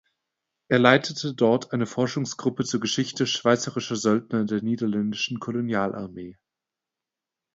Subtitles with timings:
[0.67, 6.39] Er leitete dort eine Forschungsgruppe zur Geschichte schweizerischer Söldner in der Niederländischen Kolonialarmee.